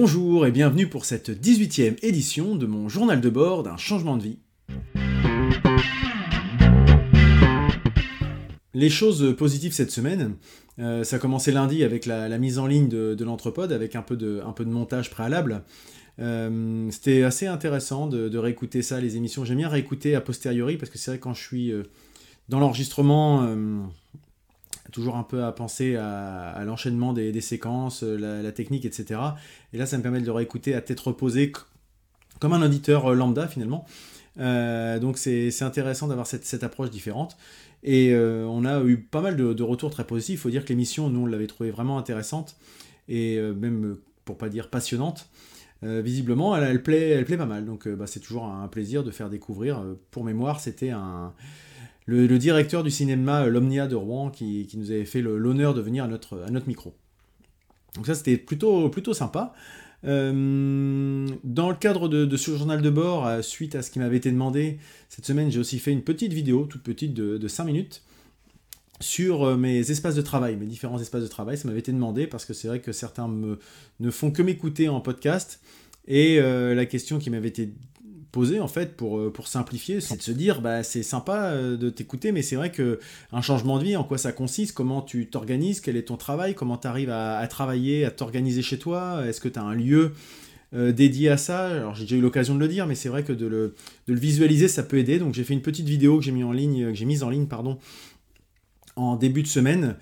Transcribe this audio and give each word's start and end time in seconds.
Bonjour 0.00 0.46
et 0.46 0.52
bienvenue 0.52 0.86
pour 0.86 1.04
cette 1.04 1.28
18e 1.28 1.96
édition 2.04 2.54
de 2.54 2.66
mon 2.66 2.88
journal 2.88 3.20
de 3.20 3.28
bord 3.28 3.64
d'un 3.64 3.76
changement 3.76 4.16
de 4.16 4.22
vie. 4.22 4.38
Les 8.74 8.90
choses 8.90 9.34
positives 9.36 9.72
cette 9.72 9.90
semaine, 9.90 10.36
euh, 10.78 11.02
ça 11.02 11.16
a 11.16 11.18
commencé 11.18 11.50
lundi 11.50 11.82
avec 11.82 12.06
la, 12.06 12.28
mise 12.38 12.60
en 12.60 12.68
ligne 12.68 12.86
de, 12.88 13.24
l'entrepode, 13.24 13.72
avec 13.72 13.96
un 13.96 14.02
peu 14.02 14.16
de, 14.16 14.40
de 14.40 14.64
montage 14.70 15.10
préalable. 15.10 15.64
Euh, 16.20 16.88
c'était 16.92 17.24
assez 17.24 17.48
intéressant 17.48 18.06
de, 18.06 18.38
réécouter 18.38 18.82
ça, 18.82 19.00
les 19.00 19.16
émissions. 19.16 19.44
J'aime 19.44 19.58
bien 19.58 19.68
réécouter 19.68 20.14
a 20.14 20.20
posteriori 20.20 20.76
parce 20.76 20.92
que 20.92 20.98
c'est 20.98 21.10
vrai 21.10 21.18
quand 21.18 21.34
je 21.34 21.42
suis 21.42 21.72
euh, 21.72 21.82
dans 22.48 22.60
l'enregistrement, 22.60 23.52
toujours 24.92 25.16
un 25.16 25.22
peu 25.22 25.44
à 25.44 25.52
penser 25.52 25.96
à, 25.96 26.62
l'enchaînement 26.64 27.12
des, 27.12 27.40
séquences, 27.40 28.02
la, 28.02 28.52
technique, 28.52 28.84
etc. 28.84 29.20
Et 29.72 29.78
là, 29.78 29.86
ça 29.86 29.98
me 29.98 30.02
permet 30.02 30.20
de 30.20 30.26
le 30.26 30.32
réécouter 30.32 30.74
à 30.74 30.80
tête 30.80 31.00
reposée 31.00 31.52
comme 32.40 32.52
un 32.52 32.62
auditeur 32.62 33.14
lambda 33.14 33.48
finalement. 33.48 33.86
donc 34.36 35.18
c'est 35.18 35.62
intéressant 35.62 36.08
d'avoir 36.08 36.26
cette, 36.26 36.62
approche 36.64 36.90
différente. 36.90 37.36
Et 37.82 38.12
euh, 38.12 38.44
on 38.46 38.64
a 38.64 38.82
eu 38.82 38.98
pas 38.98 39.20
mal 39.20 39.36
de, 39.36 39.62
retours 39.62 39.90
très 39.90 40.06
positifs. 40.06 40.40
Il 40.40 40.42
faut 40.42 40.50
dire 40.50 40.64
que 40.64 40.70
l'émission, 40.70 41.10
nous, 41.10 41.20
on 41.20 41.26
l'avait 41.26 41.46
trouvée 41.46 41.70
vraiment 41.70 41.98
intéressante 41.98 42.56
et 43.08 43.36
euh, 43.38 43.54
même, 43.54 43.96
pour 44.24 44.36
pas 44.36 44.48
dire 44.48 44.68
passionnante. 44.68 45.28
Euh, 45.84 46.02
visiblement, 46.02 46.56
elle, 46.56 46.82
plaît, 46.82 47.10
elle 47.10 47.24
plaît 47.24 47.36
pas 47.36 47.46
mal. 47.46 47.64
Donc, 47.64 47.88
bah, 47.88 48.06
c'est 48.06 48.20
toujours 48.20 48.46
un 48.46 48.66
plaisir 48.68 49.04
de 49.04 49.10
faire 49.10 49.30
découvrir. 49.30 49.84
Pour 50.10 50.24
mémoire, 50.24 50.60
c'était 50.60 50.90
un, 50.90 51.32
le, 52.08 52.38
directeur 52.38 52.82
du 52.82 52.90
cinéma 52.90 53.46
L'Omnia 53.46 53.86
de 53.86 53.94
Rouen 53.94 54.30
qui, 54.30 54.66
nous 54.74 54.90
avait 54.90 55.04
fait 55.04 55.20
l'honneur 55.20 55.74
de 55.74 55.82
venir 55.82 56.04
à 56.04 56.08
notre, 56.08 56.42
à 56.46 56.50
notre 56.50 56.66
micro. 56.66 56.94
Donc, 57.94 58.06
ça, 58.06 58.14
c'était 58.14 58.38
plutôt, 58.38 58.88
plutôt 58.88 59.12
sympa. 59.12 59.52
Euh, 60.04 61.28
dans 61.44 61.68
le 61.68 61.76
cadre 61.76 62.08
de, 62.08 62.36
ce 62.36 62.56
journal 62.56 62.80
de 62.80 62.88
bord, 62.88 63.26
euh, 63.26 63.42
suite 63.42 63.74
à 63.74 63.82
ce 63.82 63.90
qui 63.90 63.98
m'avait 63.98 64.16
été 64.16 64.30
demandé, 64.30 64.78
cette 65.08 65.26
semaine 65.26 65.50
j'ai 65.50 65.58
aussi 65.58 65.78
fait 65.80 65.90
une 65.90 66.02
petite 66.02 66.32
vidéo, 66.32 66.64
toute 66.64 66.82
petite 66.82 67.12
de, 67.12 67.48
5 67.48 67.64
minutes, 67.64 68.02
sur 69.00 69.44
euh, 69.44 69.56
mes 69.56 69.90
espaces 69.90 70.14
de 70.14 70.22
travail, 70.22 70.56
mes 70.56 70.66
différents 70.66 71.00
espaces 71.00 71.22
de 71.22 71.28
travail. 71.28 71.58
Ça 71.58 71.68
m'avait 71.68 71.80
été 71.80 71.92
demandé 71.92 72.26
parce 72.26 72.46
que 72.46 72.54
c'est 72.54 72.68
vrai 72.68 72.80
que 72.80 72.92
certains 72.92 73.28
me, 73.28 73.58
ne 74.00 74.10
font 74.10 74.30
que 74.30 74.40
m'écouter 74.40 74.88
en 74.88 75.02
podcast. 75.02 75.60
Et 76.10 76.40
la 76.40 76.86
question 76.86 77.18
qui 77.18 77.28
m'avait 77.28 77.48
été 77.48 77.74
en 78.60 78.68
fait 78.68 78.96
pour, 78.96 79.18
euh, 79.18 79.32
pour 79.32 79.48
simplifier, 79.48 80.00
c'est 80.00 80.16
de 80.16 80.22
se 80.22 80.30
dire 80.30 80.60
bah 80.60 80.82
c'est 80.82 81.02
sympa 81.02 81.50
euh, 81.50 81.76
de 81.76 81.90
t'écouter, 81.90 82.32
mais 82.32 82.42
c'est 82.42 82.56
vrai 82.56 82.70
que 82.70 82.98
un 83.32 83.42
changement 83.42 83.78
de 83.78 83.84
vie, 83.84 83.96
en 83.96 84.04
quoi 84.04 84.18
ça 84.18 84.32
consiste, 84.32 84.72
comment 84.72 85.02
tu 85.02 85.26
t'organises, 85.26 85.80
quel 85.80 85.96
est 85.96 86.04
ton 86.04 86.16
travail, 86.16 86.54
comment 86.54 86.76
tu 86.76 86.86
arrives 86.86 87.10
à, 87.10 87.46
travailler, 87.48 88.04
à 88.04 88.10
t'organiser 88.10 88.62
chez 88.62 88.78
toi, 88.78 89.22
est-ce 89.26 89.40
que 89.40 89.48
tu 89.48 89.58
as 89.58 89.62
un 89.62 89.74
lieu 89.74 90.12
euh, 90.74 90.92
dédié 90.92 91.30
à 91.30 91.36
ça? 91.36 91.66
Alors 91.66 91.94
j'ai 91.94 92.04
déjà 92.04 92.16
eu 92.16 92.20
l'occasion 92.20 92.54
de 92.54 92.60
le 92.60 92.68
dire, 92.68 92.86
mais 92.86 92.94
c'est 92.94 93.08
vrai 93.08 93.24
que 93.24 93.32
de 93.32 93.46
le, 93.46 93.74
de 94.06 94.12
le, 94.14 94.20
visualiser 94.20 94.68
ça 94.68 94.82
peut 94.82 94.98
aider. 94.98 95.18
Donc 95.18 95.34
j'ai 95.34 95.44
fait 95.44 95.54
une 95.54 95.62
petite 95.62 95.88
vidéo 95.88 96.18
que 96.18 96.24
j'ai 96.24 96.32
mis 96.32 96.44
en 96.44 96.52
ligne, 96.52 96.90
que 96.90 96.94
j'ai 96.94 97.04
mise 97.04 97.22
en 97.22 97.30
ligne 97.30 97.46
pardon 97.46 97.78
en 98.96 99.16
début 99.16 99.42
de 99.42 99.48
semaine 99.48 99.96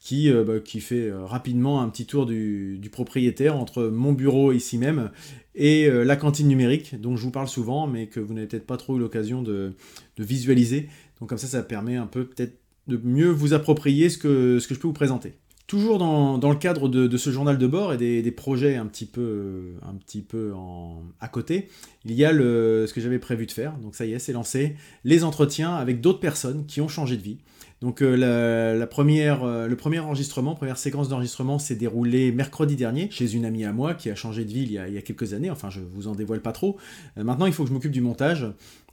qui, 0.00 0.32
bah, 0.32 0.60
qui 0.64 0.80
fait 0.80 1.12
rapidement 1.12 1.82
un 1.82 1.88
petit 1.90 2.06
tour 2.06 2.26
du, 2.26 2.80
propriétaire 2.90 3.56
entre 3.56 3.84
mon 3.84 4.12
bureau 4.12 4.52
ici 4.52 4.78
même 4.78 5.10
et 5.54 5.86
euh, 5.86 6.04
la 6.04 6.16
cantine 6.16 6.48
numérique, 6.48 7.00
dont 7.00 7.16
je 7.16 7.22
vous 7.22 7.30
parle 7.30 7.48
souvent, 7.48 7.86
mais 7.86 8.06
que 8.06 8.20
vous 8.20 8.34
n'avez 8.34 8.46
peut-être 8.46 8.66
pas 8.66 8.76
trop 8.76 8.96
eu 8.96 9.00
l'occasion 9.00 9.42
de, 9.42 9.74
visualiser. 10.18 10.88
Donc 11.18 11.28
comme 11.28 11.38
ça, 11.38 11.46
ça 11.46 11.62
permet 11.62 11.96
un 11.96 12.06
peu 12.06 12.24
peut-être 12.24 12.58
de 12.86 13.00
mieux 13.02 13.30
vous 13.30 13.52
approprier 13.52 14.08
ce 14.08 14.18
que, 14.18 14.58
ce 14.58 14.68
que 14.68 14.74
je 14.74 14.80
peux 14.80 14.86
vous 14.86 14.94
présenter. 14.94 15.34
Toujours 15.66 15.98
dans, 15.98 16.36
le 16.36 16.56
cadre 16.56 16.88
de, 16.88 17.16
ce 17.16 17.30
journal 17.30 17.56
de 17.56 17.66
bord 17.66 17.92
et 17.92 17.96
des, 17.96 18.30
projets 18.32 18.74
un 18.74 18.86
petit 18.86 19.06
peu, 19.06 19.74
un 19.82 19.94
petit 19.94 20.20
peu 20.20 20.52
à 21.20 21.28
côté, 21.28 21.68
il 22.04 22.12
y 22.12 22.24
a 22.24 22.32
ce 22.32 22.92
que 22.92 23.00
j'avais 23.00 23.20
prévu 23.20 23.46
de 23.46 23.52
faire. 23.52 23.76
Donc 23.78 23.94
ça 23.94 24.04
y 24.04 24.12
est, 24.12 24.18
c'est 24.18 24.32
lancé. 24.32 24.74
Les 25.04 25.22
entretiens 25.22 25.76
avec 25.76 26.00
d'autres 26.00 26.18
personnes 26.18 26.66
qui 26.66 26.80
ont 26.80 26.88
changé 26.88 27.16
de 27.16 27.22
vie. 27.22 27.38
Donc 27.80 28.02
euh, 28.02 28.16
euh, 28.22 28.76
le 29.68 29.76
premier 29.76 29.98
enregistrement, 30.00 30.54
première 30.54 30.76
séquence 30.76 31.08
d'enregistrement 31.08 31.58
s'est 31.58 31.76
déroulée 31.76 32.30
mercredi 32.30 32.76
dernier 32.76 33.08
chez 33.10 33.34
une 33.34 33.46
amie 33.46 33.64
à 33.64 33.72
moi 33.72 33.94
qui 33.94 34.10
a 34.10 34.14
changé 34.14 34.44
de 34.44 34.52
vie 34.52 34.62
il 34.62 34.72
y 34.72 34.78
a, 34.78 35.02
quelques 35.02 35.32
années. 35.32 35.50
Enfin, 35.50 35.70
je 35.70 35.80
vous 35.80 36.06
en 36.06 36.14
dévoile 36.14 36.42
pas 36.42 36.52
trop. 36.52 36.76
Euh, 37.16 37.24
maintenant, 37.24 37.46
il 37.46 37.52
faut 37.52 37.62
que 37.62 37.70
je 37.70 37.74
m'occupe 37.74 37.92
du 37.92 38.02
montage. 38.02 38.46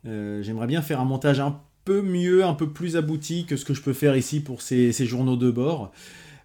J'aimerais 0.05 0.67
bien 0.67 0.81
faire 0.81 1.01
un 1.01 1.05
montage 1.05 1.41
un 1.41 1.59
peu 1.83 2.01
mieux, 2.01 2.45
un 2.45 2.53
peu 2.53 2.69
plus 2.69 2.95
abouti 2.95 3.45
que 3.45 3.57
ce 3.57 3.65
que 3.65 3.73
je 3.73 3.81
peux 3.81 3.91
faire 3.91 4.15
ici 4.15 4.39
pour 4.39 4.61
ces, 4.61 4.93
journaux 5.05 5.35
de 5.35 5.51
bord. 5.51 5.91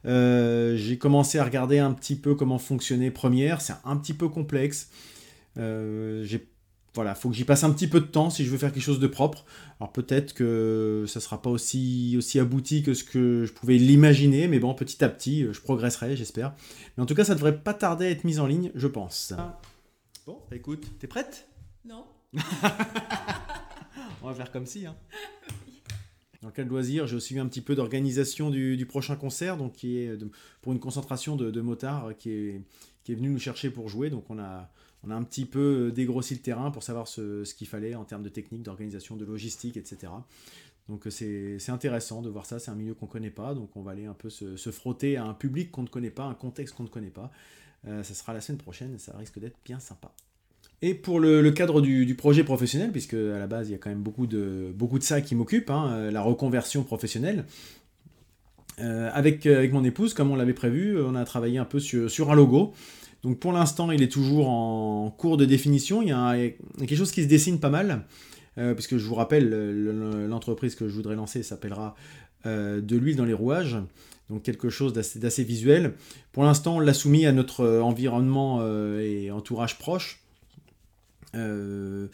J'ai 0.04 0.98
commencé 0.98 1.38
à 1.38 1.44
regarder 1.44 1.78
un 1.78 1.92
petit 1.92 2.16
peu 2.16 2.34
comment 2.34 2.58
fonctionnait 2.58 3.12
Première. 3.12 3.60
C'est 3.60 3.74
un 3.84 3.96
petit 3.96 4.14
peu 4.14 4.28
complexe. 4.28 4.90
Voilà, 6.94 7.14
faut 7.14 7.30
que 7.30 7.34
j'y 7.34 7.44
passe 7.44 7.64
un 7.64 7.72
petit 7.72 7.88
peu 7.88 8.00
de 8.00 8.06
temps 8.06 8.28
si 8.28 8.44
je 8.44 8.50
veux 8.50 8.58
faire 8.58 8.72
quelque 8.72 8.82
chose 8.82 9.00
de 9.00 9.06
propre. 9.06 9.44
Alors 9.80 9.92
peut-être 9.92 10.34
que 10.34 11.04
ça 11.08 11.20
sera 11.20 11.40
pas 11.40 11.48
aussi, 11.48 12.14
aussi 12.18 12.38
abouti 12.38 12.82
que 12.82 12.92
ce 12.92 13.02
que 13.02 13.44
je 13.46 13.52
pouvais 13.52 13.78
l'imaginer, 13.78 14.46
mais 14.46 14.58
bon, 14.58 14.74
petit 14.74 15.02
à 15.02 15.08
petit, 15.08 15.46
je 15.50 15.60
progresserai, 15.60 16.16
j'espère. 16.16 16.54
Mais 16.96 17.02
en 17.02 17.06
tout 17.06 17.14
cas, 17.14 17.24
ça 17.24 17.34
devrait 17.34 17.58
pas 17.58 17.72
tarder 17.72 18.06
à 18.06 18.10
être 18.10 18.24
mis 18.24 18.38
en 18.38 18.46
ligne, 18.46 18.70
je 18.74 18.86
pense. 18.86 19.32
Bon, 20.26 20.38
bah 20.50 20.56
écoute, 20.56 20.86
t'es 20.98 21.06
prête? 21.06 21.48
Non. 21.84 22.04
On 24.22 24.28
va 24.28 24.34
faire 24.34 24.52
comme 24.52 24.66
si. 24.66 24.86
Hein. 24.86 24.94
Dans 26.42 26.48
le 26.48 26.52
cas 26.52 26.64
de 26.64 26.68
loisir, 26.68 27.06
j'ai 27.06 27.16
aussi 27.16 27.34
eu 27.34 27.40
un 27.40 27.46
petit 27.46 27.60
peu 27.60 27.74
d'organisation 27.74 28.50
du, 28.50 28.84
prochain 28.86 29.16
concert, 29.16 29.56
donc 29.56 29.72
qui 29.72 29.98
est 29.98 30.18
pour 30.60 30.72
une 30.72 30.80
concentration 30.80 31.36
de, 31.36 31.50
de 31.50 31.60
motards 31.60 32.16
qui 32.18 32.30
est, 32.30 32.62
qui 33.04 33.12
est 33.12 33.14
venu 33.14 33.30
nous 33.30 33.38
chercher 33.38 33.70
pour 33.70 33.88
jouer. 33.88 34.10
Donc 34.10 34.28
on 34.28 34.38
a, 34.38 34.70
on 35.04 35.10
a 35.10 35.14
un 35.14 35.22
petit 35.22 35.44
peu 35.44 35.88
euh, 35.88 35.90
dégrossi 35.90 36.34
le 36.34 36.40
terrain 36.40 36.70
pour 36.70 36.82
savoir 36.82 37.08
ce, 37.08 37.42
qu'il 37.54 37.66
fallait 37.66 37.94
en 37.94 38.04
termes 38.04 38.22
de 38.22 38.28
technique, 38.28 38.62
d'organisation, 38.62 39.16
de 39.16 39.24
logistique, 39.24 39.76
etc. 39.76 40.12
Donc 40.88 41.06
euh, 41.06 41.10
c'est 41.10 41.70
intéressant 41.70 42.22
de 42.22 42.28
voir 42.28 42.46
ça, 42.46 42.58
c'est 42.58 42.70
un 42.70 42.74
milieu 42.74 42.94
qu'on 42.94 43.06
ne 43.06 43.10
connaît 43.10 43.30
pas, 43.30 43.54
donc 43.54 43.76
on 43.76 43.82
va 43.82 43.92
aller 43.92 44.06
un 44.06 44.14
peu 44.14 44.30
se, 44.30 44.56
frotter 44.70 45.16
à 45.16 45.24
un 45.24 45.34
public 45.34 45.70
qu'on 45.70 45.82
ne 45.82 45.88
connaît 45.88 46.10
pas, 46.10 46.24
un 46.24 46.34
contexte 46.34 46.74
qu'on 46.74 46.84
ne 46.84 46.88
connaît 46.88 47.10
pas. 47.10 47.30
Euh, 47.86 48.02
ça 48.04 48.14
sera 48.14 48.32
la 48.32 48.40
semaine 48.40 48.58
prochaine, 48.58 48.98
ça 48.98 49.16
risque 49.16 49.38
d'être 49.38 49.56
bien 49.64 49.80
sympa. 49.80 50.12
Et 50.84 50.94
pour 50.94 51.20
le, 51.20 51.48
cadre 51.52 51.80
du, 51.80 52.14
projet 52.16 52.42
professionnel, 52.42 52.90
puisque 52.90 53.14
à 53.14 53.38
la 53.38 53.46
base 53.46 53.68
il 53.68 53.72
y 53.72 53.74
a 53.74 53.78
quand 53.78 53.90
même 53.90 54.02
beaucoup 54.02 54.26
de, 54.26 54.72
beaucoup 54.74 54.98
de 54.98 55.04
ça 55.04 55.20
qui 55.20 55.36
m'occupe, 55.36 55.70
hein, 55.70 56.10
la 56.10 56.22
reconversion 56.22 56.82
professionnelle, 56.82 57.44
avec, 58.78 59.46
avec 59.46 59.72
mon 59.72 59.84
épouse, 59.84 60.12
comme 60.12 60.32
on 60.32 60.34
l'avait 60.34 60.54
prévu, 60.54 61.00
on 61.00 61.14
a 61.14 61.24
travaillé 61.24 61.58
un 61.58 61.64
peu 61.64 61.78
sur 61.78 62.32
un 62.32 62.34
logo. 62.34 62.74
Donc 63.22 63.38
pour 63.38 63.52
l'instant, 63.52 63.90
il 63.90 64.02
est 64.02 64.10
toujours 64.10 64.48
en 64.48 65.10
cours 65.10 65.36
de 65.36 65.44
définition. 65.44 66.02
Il 66.02 66.08
y 66.08 66.12
a, 66.12 66.34
quelque 66.78 66.96
chose 66.96 67.12
qui 67.12 67.22
se 67.22 67.28
dessine 67.28 67.60
pas 67.60 67.70
mal, 67.70 68.04
euh, 68.58 68.74
puisque 68.74 68.96
je 68.96 69.06
vous 69.06 69.14
rappelle, 69.14 69.48
l'entreprise 70.28 70.74
que 70.74 70.88
je 70.88 70.94
voudrais 70.94 71.14
lancer 71.14 71.42
s'appellera 71.42 71.94
euh, 72.46 72.80
De 72.80 72.96
l'huile 72.96 73.16
dans 73.16 73.24
les 73.24 73.34
rouages. 73.34 73.76
Donc 74.28 74.42
quelque 74.42 74.70
chose 74.70 74.92
d'assez 74.92 75.44
visuel. 75.44 75.94
Pour 76.32 76.42
l'instant, 76.44 76.76
on 76.76 76.80
l'a 76.80 76.94
soumis 76.94 77.26
à 77.26 77.32
notre 77.32 77.80
environnement 77.80 78.58
euh, 78.60 79.00
et 79.00 79.30
entourage 79.30 79.78
proche. 79.78 80.20
Il 81.34 82.10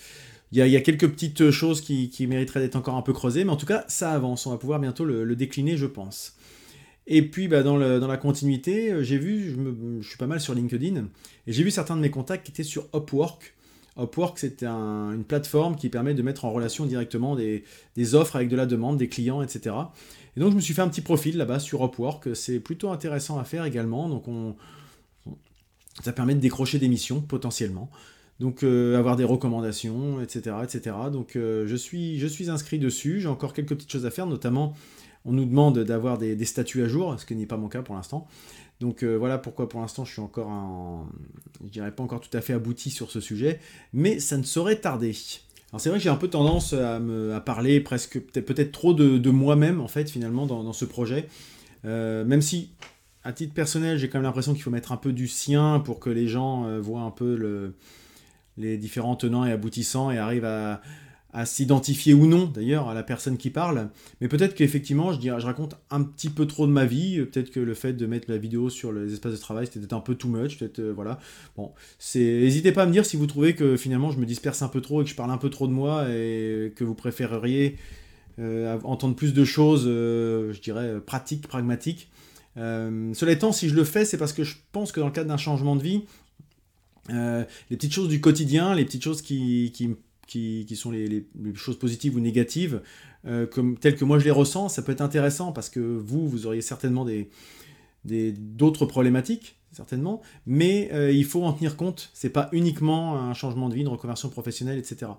y, 0.52 0.76
a 0.76 0.80
quelques 0.80 1.08
petites 1.08 1.50
choses 1.50 1.80
qui, 1.80 2.26
mériteraient 2.26 2.60
d'être 2.60 2.76
encore 2.76 2.94
un 2.94 3.02
peu 3.02 3.12
creusées, 3.12 3.44
mais 3.44 3.50
en 3.50 3.56
tout 3.56 3.66
cas, 3.66 3.84
ça 3.88 4.12
avance. 4.12 4.46
On 4.46 4.50
va 4.50 4.58
pouvoir 4.58 4.78
bientôt 4.78 5.04
le 5.04 5.36
décliner, 5.36 5.76
je 5.76 5.86
pense. 5.86 6.36
Et 7.10 7.22
puis 7.22 7.48
bah, 7.48 7.62
dans, 7.62 7.78
la 7.78 8.16
continuité, 8.19 8.92
euh, 8.92 9.02
j'ai 9.02 9.16
vu, 9.16 9.56
je, 10.02 10.06
suis 10.06 10.19
pas 10.19 10.26
mal 10.26 10.41
sur 10.41 10.54
LinkedIn, 10.54 11.08
et 11.46 11.52
j'ai 11.52 11.64
vu 11.64 11.70
certains 11.70 11.96
de 11.96 12.02
mes 12.02 12.10
contacts 12.10 12.44
qui 12.44 12.52
étaient 12.52 12.62
sur 12.62 12.87
Upwork. 12.94 13.55
Upwork, 13.99 14.38
c'est 14.38 14.62
une 14.62 15.25
plateforme 15.26 15.75
qui 15.75 15.88
permet 15.88 16.12
de 16.12 16.22
mettre 16.22 16.44
en 16.44 16.52
relation 16.52 16.84
directement 16.84 17.34
des, 17.34 17.64
offres 18.14 18.37
avec 18.37 18.49
de 18.49 18.56
la 18.56 18.66
demande, 18.66 18.99
des 18.99 19.08
clients, 19.08 19.43
etc. 19.43 19.75
Et 20.37 20.40
donc 20.40 20.50
je 20.50 20.56
me 20.56 20.60
suis 20.60 20.75
fait 20.75 20.82
un 20.82 20.88
petit 20.88 21.00
profil 21.00 21.37
là-bas 21.38 21.58
sur 21.58 21.82
Upwork. 21.84 22.37
C'est 22.37 22.60
plutôt 22.60 22.90
intéressant 22.90 23.38
à 23.38 23.44
faire 23.44 23.64
également. 23.64 24.08
Donc 24.08 24.28
on, 24.28 24.54
ça 26.04 26.12
permet 26.12 26.34
de 26.34 26.40
décrocher 26.40 26.78
des 26.78 26.88
missions 26.88 27.22
potentiellement. 27.22 27.90
Donc 28.38 28.62
euh, 28.62 28.96
avoir 28.96 29.16
des 29.16 29.25
recommandations, 29.25 30.20
etc. 30.20 30.56
etc. 30.62 30.94
Donc 31.11 31.34
euh, 31.34 31.66
je 31.66 31.75
suis 31.75 32.50
inscrit 32.50 32.78
dessus. 32.78 33.20
J'ai 33.20 33.28
encore 33.28 33.52
quelques 33.52 33.75
petites 33.75 33.90
choses 33.90 34.06
à 34.06 34.11
faire, 34.11 34.26
notamment 34.26 34.75
on 35.28 35.32
nous 35.32 35.44
demande 35.44 35.80
d'avoir 35.80 36.19
des, 36.19 36.44
statuts 36.44 36.82
à 36.82 36.88
jour, 36.88 37.19
ce 37.19 37.26
qui 37.26 37.36
n'est 37.36 37.46
pas 37.46 37.56
mon 37.56 37.69
cas 37.69 37.82
pour 37.82 37.94
l'instant. 37.94 38.26
Donc 38.80 39.02
euh, 39.02 39.16
voilà 39.16 39.38
pourquoi 39.38 39.69
pour 39.69 39.80
l'instant 39.80 40.04
je 40.04 40.12
suis 40.12 40.20
encore 40.20 40.48
je 41.64 41.69
dirais 41.69 41.90
pas 41.90 42.02
encore 42.02 42.20
tout 42.20 42.34
à 42.36 42.40
fait 42.40 42.52
abouti 42.52 42.90
sur 42.90 43.10
ce 43.10 43.20
sujet, 43.20 43.60
mais 43.92 44.20
ça 44.20 44.36
ne 44.38 44.42
saurait 44.42 44.76
tarder. 44.76 45.14
Alors 45.70 45.80
c'est 45.80 45.90
vrai 45.90 45.98
que 45.98 46.02
j'ai 46.04 46.10
un 46.10 46.16
peu 46.16 46.28
tendance 46.28 46.72
à, 46.72 46.98
me, 46.98 47.38
parler 47.40 47.80
presque 47.80 48.20
peut-être 48.20 48.72
trop 48.72 48.94
de, 48.94 49.30
moi-même 49.30 49.80
en 49.80 49.88
fait 49.88 50.08
finalement 50.08 50.46
dans, 50.46 50.72
ce 50.72 50.84
projet, 50.84 51.28
euh, 51.84 52.25
même 52.25 52.40
si 52.40 52.70
à 53.25 53.32
titre 53.32 53.52
personnel 53.52 53.98
j'ai 53.98 54.08
quand 54.08 54.19
même 54.19 54.25
l'impression 54.25 54.54
qu'il 54.54 54.62
faut 54.62 54.70
mettre 54.70 54.92
un 54.92 54.96
peu 54.96 55.12
du 55.12 55.28
sien 55.28 55.80
pour 55.80 56.00
que 56.00 56.08
les 56.08 56.28
gens 56.28 56.66
euh, 56.66 56.80
voient 56.80 57.02
un 57.02 57.10
peu 57.10 57.36
le, 57.36 57.75
les 58.56 58.78
différents 58.78 59.16
tenants 59.16 59.44
et 59.44 59.52
aboutissants 59.52 60.10
et 60.10 60.19
arrivent 60.19 60.46
à, 60.46 60.80
à 61.32 61.44
s'identifier 61.44 62.14
ou 62.14 62.26
non 62.26 62.46
d'ailleurs 62.46 62.88
à 62.88 62.94
la 62.94 63.02
personne 63.02 63.36
qui 63.36 63.50
parle, 63.50 63.90
mais 64.20 64.28
peut-être 64.28 64.54
qu'effectivement 64.54 65.12
je, 65.12 65.19
dirais, 65.19 65.38
je 65.40 65.46
raconte 65.46 65.76
un 65.90 66.02
petit 66.02 66.30
peu 66.30 66.46
trop 66.46 66.66
de 66.66 66.72
ma 66.72 66.86
vie, 66.86 67.20
peut-être 67.26 67.50
que 67.50 67.60
le 67.60 67.75
fait 67.75 67.92
de 67.92 68.06
mettre 68.06 68.30
la 68.30 68.38
vidéo 68.38 68.70
sur 68.70 68.92
les 68.92 69.12
espaces 69.12 69.32
de 69.32 69.38
travail 69.38 69.69
c'était 69.70 69.92
un 69.92 70.00
peu 70.00 70.14
too 70.14 70.28
much, 70.28 70.58
peut-être 70.58 70.78
euh, 70.78 70.92
voilà. 70.94 71.19
Bon, 71.56 71.72
c'est 71.98 72.20
n'hésitez 72.20 72.72
pas 72.72 72.84
à 72.84 72.86
me 72.86 72.92
dire 72.92 73.04
si 73.04 73.16
vous 73.16 73.26
trouvez 73.26 73.54
que 73.54 73.76
finalement 73.76 74.10
je 74.10 74.19
me 74.19 74.25
disperse 74.25 74.62
un 74.62 74.69
peu 74.69 74.80
trop 74.80 75.02
et 75.02 75.04
que 75.04 75.10
je 75.10 75.14
parle 75.14 75.30
un 75.30 75.36
peu 75.36 75.50
trop 75.50 75.66
de 75.66 75.72
moi 75.72 76.06
et 76.08 76.72
que 76.75 76.84
vous 76.84 76.94
préféreriez 76.94 77.76
euh, 78.38 78.78
entendre 78.84 79.14
plus 79.14 79.34
de 79.34 79.44
choses, 79.44 79.84
euh, 79.86 80.54
je 80.54 80.60
dirais 80.60 80.98
pratiques, 81.04 81.46
pragmatiques. 81.46 82.08
cela 82.56 83.32
étant, 83.32 83.52
si 83.52 83.69
je 83.69 83.75
le 83.75 83.84
fais, 83.84 84.06
c'est 84.06 84.16
parce 84.16 84.32
que 84.32 84.44
je 84.44 84.56
pense 84.72 84.92
que 84.92 85.00
dans 85.00 85.06
le 85.06 85.12
cadre 85.12 85.28
d'un 85.28 85.36
changement 85.36 85.76
de 85.76 85.82
vie, 85.82 86.04
les 87.10 87.76
petites 87.76 87.92
choses 87.92 88.08
du 88.08 88.20
quotidien, 88.20 88.75
les 88.75 88.84
petites 88.84 89.04
choses 89.04 89.22
qui, 89.22 89.72
qui 89.75 89.88
me 89.88 89.96
qui, 90.28 90.76
sont 90.76 90.90
les, 90.90 91.26
choses 91.54 91.78
positives 91.78 92.14
ou 92.14 92.20
négatives, 92.20 92.82
euh, 93.26 93.46
telles 93.80 93.96
que 93.96 94.04
moi 94.04 94.19
je 94.19 94.25
les 94.25 94.30
ressens, 94.30 94.69
ça 94.69 94.82
peut 94.82 94.92
être 94.92 95.00
intéressant 95.00 95.52
parce 95.52 95.69
que 95.70 95.80
vous, 95.80 96.28
vous 96.28 96.46
auriez 96.46 96.60
certainement 96.60 97.04
des, 97.04 98.32
d'autres 98.32 98.86
problématiques, 98.86 99.56
certainement, 99.72 100.22
mais 100.46 100.90
euh, 100.92 101.10
il 101.10 101.25
faut 101.25 101.42
en 101.44 101.52
tenir 101.52 101.76
compte. 101.76 102.10
C'est 102.12 102.30
pas 102.30 102.48
uniquement 102.52 103.19
un 103.19 103.34
changement 103.34 103.69
de 103.69 103.75
vie, 103.75 103.80
une 103.80 103.88
reconversion 103.88 104.28
professionnelle, 104.28 104.78
etc. 104.78 105.10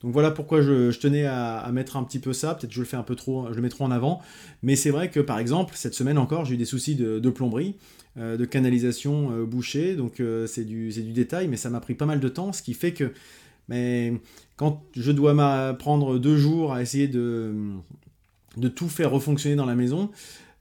Donc 0.00 0.12
voilà 0.12 0.30
pourquoi 0.30 0.62
je, 0.62 0.96
tenais 0.98 1.24
à, 1.26 1.68
mettre 1.72 1.96
un 1.96 2.04
petit 2.04 2.18
peu 2.20 2.32
ça. 2.32 2.54
Peut-être 2.54 2.72
je 2.72 2.80
le 2.80 2.86
fais 2.86 2.96
un 2.96 3.02
peu 3.02 3.16
trop, 3.16 3.48
je 3.50 3.56
le 3.56 3.62
mets 3.62 3.68
trop 3.68 3.84
en 3.84 3.90
avant, 3.90 4.20
mais 4.62 4.76
c'est 4.76 4.90
vrai 4.90 5.10
que 5.10 5.20
par 5.20 5.38
exemple 5.38 5.74
cette 5.76 5.94
semaine 5.94 6.18
encore, 6.18 6.44
j'ai 6.44 6.54
eu 6.54 6.58
des 6.58 6.64
soucis 6.64 6.94
de, 6.94 7.30
plomberie, 7.30 7.76
euh, 8.16 8.36
de 8.36 8.44
canalisation 8.44 9.44
bouchée, 9.44 9.96
donc 9.96 10.22
c'est 10.46 10.64
du, 10.64 10.90
du 10.90 11.12
détail, 11.12 11.48
mais 11.48 11.56
ça 11.56 11.68
m'a 11.68 11.80
pris 11.80 11.94
pas 11.94 12.06
mal 12.06 12.20
de 12.20 12.28
temps, 12.28 12.52
ce 12.52 12.62
qui 12.62 12.74
fait 12.74 12.92
que 12.92 13.12
mais 13.68 14.14
quand 14.56 14.82
je 14.94 15.12
dois 15.12 15.34
prendre 15.74 16.18
deux 16.18 16.36
jours 16.36 16.72
à 16.72 16.82
essayer 16.82 17.08
de, 17.08 17.54
de 18.56 18.68
tout 18.68 18.88
faire 18.88 19.10
refonctionner 19.10 19.56
dans 19.56 19.66
la 19.66 19.74
maison, 19.74 20.10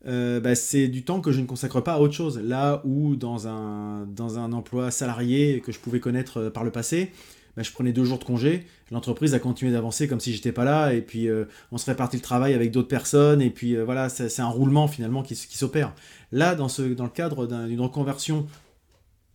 euh, 0.07 0.39
bah, 0.39 0.55
c'est 0.55 0.87
du 0.87 1.03
temps 1.03 1.21
que 1.21 1.31
je 1.31 1.41
ne 1.41 1.45
consacre 1.45 1.81
pas 1.81 1.93
à 1.93 1.99
autre 1.99 2.13
chose. 2.13 2.39
Là 2.39 2.81
où 2.85 3.15
dans 3.15 3.47
un, 3.47 4.07
dans 4.07 4.39
un 4.39 4.51
emploi 4.51 4.89
salarié 4.89 5.61
que 5.63 5.71
je 5.71 5.79
pouvais 5.79 5.99
connaître 5.99 6.37
euh, 6.39 6.49
par 6.49 6.63
le 6.63 6.71
passé, 6.71 7.11
bah, 7.55 7.63
je 7.63 7.71
prenais 7.71 7.91
deux 7.91 8.05
jours 8.05 8.17
de 8.17 8.23
congé, 8.23 8.65
l'entreprise 8.91 9.33
a 9.33 9.39
continué 9.39 9.71
d'avancer 9.71 10.07
comme 10.07 10.19
si 10.19 10.33
j'étais 10.33 10.53
pas 10.53 10.63
là, 10.63 10.93
et 10.93 11.01
puis 11.01 11.27
euh, 11.27 11.45
on 11.71 11.77
se 11.77 11.85
répartit 11.85 12.15
le 12.15 12.21
travail 12.21 12.53
avec 12.53 12.71
d'autres 12.71 12.87
personnes, 12.87 13.41
et 13.41 13.49
puis 13.49 13.75
voilà, 13.75 14.09
c'est 14.09 14.41
un 14.41 14.47
roulement 14.47 14.87
finalement 14.87 15.21
qui, 15.21 15.35
qui 15.35 15.57
s'opère. 15.57 15.93
Là, 16.31 16.55
dans, 16.55 16.69
ce, 16.69 16.81
dans 16.81 17.03
le 17.03 17.09
cadre 17.09 17.45
d'une 17.45 17.81
reconversion 17.81 18.47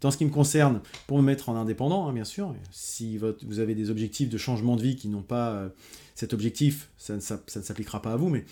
dans 0.00 0.10
ce 0.10 0.18
qui 0.18 0.24
me 0.24 0.30
concerne, 0.30 0.80
pour 1.06 1.18
me 1.18 1.22
mettre 1.22 1.48
en 1.48 1.56
indépendant, 1.56 2.06
hein, 2.08 2.12
bien 2.12 2.24
sûr, 2.24 2.54
si 2.70 3.18
vous 3.18 3.58
avez 3.60 3.74
des 3.74 3.90
objectifs 3.90 4.28
de 4.28 4.38
changement 4.38 4.76
de 4.76 4.82
vie 4.82 4.96
qui 4.96 5.08
n'ont 5.08 5.22
pas 5.22 5.50
euh, 5.50 5.68
cet 6.14 6.34
objectif, 6.34 6.90
ça 6.98 7.14
ne, 7.14 7.20
s'appliquera 7.20 8.02
pas 8.02 8.12
à 8.12 8.16
vous, 8.16 8.28
mais 8.28 8.44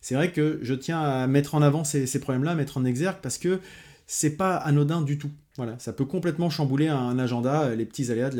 c'est 0.00 0.14
vrai 0.14 0.30
que 0.30 0.60
je 0.62 0.74
tiens 0.74 1.00
à 1.00 1.26
mettre 1.26 1.54
en 1.54 1.62
avant 1.62 1.84
ces, 1.84 2.06
problèmes-là, 2.20 2.54
mettre 2.54 2.78
en 2.78 2.84
exergue, 2.84 3.18
parce 3.20 3.38
que 3.38 3.60
c'est 4.06 4.36
pas 4.36 4.56
anodin 4.56 5.02
du 5.02 5.18
tout. 5.18 5.30
Voilà, 5.56 5.78
ça 5.78 5.92
peut 5.92 6.04
complètement 6.04 6.50
chambouler 6.50 6.88
un, 6.88 7.18
agenda, 7.18 7.64
euh, 7.64 7.74
les 7.74 7.84
petits 7.84 8.10
aléas 8.10 8.30
de 8.30 8.38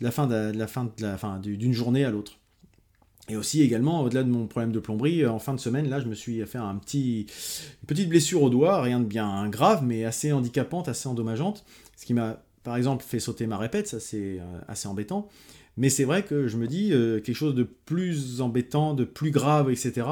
la, 0.00 0.10
fin 0.10 0.26
de 0.26 0.52
la, 0.56 0.66
fin 0.66 0.84
de 0.84 1.02
la 1.02 1.18
fin 1.18 1.38
d'une 1.38 1.72
journée 1.72 2.04
à 2.04 2.10
l'autre. 2.10 2.38
Et 3.28 3.36
aussi 3.36 3.62
également, 3.62 4.02
au-delà 4.02 4.22
de 4.22 4.30
mon 4.30 4.46
problème 4.46 4.72
de 4.72 4.78
plomberie, 4.78 5.22
euh, 5.22 5.30
en 5.30 5.38
fin 5.38 5.52
de 5.52 5.60
semaine, 5.60 5.88
là, 5.88 6.00
je 6.00 6.06
me 6.06 6.14
suis 6.14 6.44
fait 6.46 6.58
une 6.58 6.78
petite 7.86 8.08
blessure 8.08 8.42
au 8.42 8.50
doigt, 8.50 8.80
rien 8.80 9.00
de 9.00 9.04
bien 9.04 9.48
grave, 9.48 9.82
mais 9.84 10.04
assez 10.04 10.32
handicapante, 10.32 10.88
assez 10.88 11.08
endommageante, 11.08 11.64
ce 11.96 12.06
qui 12.06 12.14
m'a, 12.14 12.42
par 12.62 12.76
exemple, 12.76 13.04
fait 13.04 13.18
sauter 13.18 13.46
ma 13.46 13.58
répète, 13.58 13.88
ça 13.88 13.98
c'est 13.98 14.38
euh, 14.38 14.60
assez 14.68 14.86
embêtant. 14.86 15.28
Mais 15.76 15.90
c'est 15.90 16.04
vrai 16.04 16.22
que 16.22 16.46
je 16.46 16.56
me 16.56 16.68
dis, 16.68 16.92
euh, 16.92 17.20
quelque 17.20 17.34
chose 17.34 17.54
de 17.54 17.64
plus 17.64 18.40
embêtant, 18.40 18.94
de 18.94 19.04
plus 19.04 19.30
grave, 19.30 19.70
etc., 19.70 20.06